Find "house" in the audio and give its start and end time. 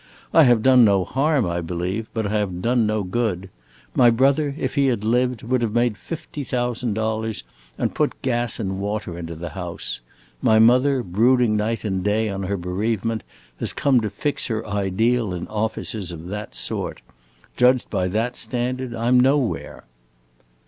9.49-9.99